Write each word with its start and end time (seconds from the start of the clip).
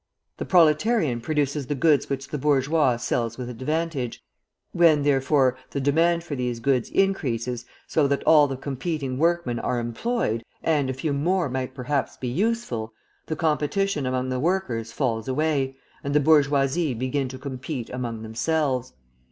The 0.37 0.45
proletarian 0.45 1.21
produces 1.21 1.67
the 1.67 1.75
goods 1.75 2.09
which 2.09 2.29
the 2.29 2.39
bourgeois 2.39 2.97
sells 2.97 3.37
with 3.37 3.51
advantage. 3.51 4.23
When, 4.71 5.03
therefore, 5.03 5.59
the 5.69 5.79
demand 5.79 6.23
for 6.23 6.35
these 6.35 6.59
goods 6.59 6.89
increases 6.89 7.67
so 7.85 8.07
that 8.07 8.23
all 8.23 8.47
the 8.47 8.57
competing 8.57 9.19
working 9.19 9.43
men 9.57 9.59
are 9.59 9.79
employed, 9.79 10.43
and 10.63 10.89
a 10.89 10.93
few 10.95 11.13
more 11.13 11.49
might 11.49 11.75
perhaps 11.75 12.17
be 12.17 12.29
useful, 12.29 12.93
the 13.27 13.35
competition 13.35 14.07
among 14.07 14.29
the 14.29 14.39
workers 14.39 14.91
falls 14.91 15.27
away, 15.27 15.75
and 16.03 16.15
the 16.15 16.19
bourgeoisie 16.19 16.95
begin 16.95 17.27
to 17.27 17.37
compete 17.37 17.91
among 17.91 18.23
themselves. 18.23 18.93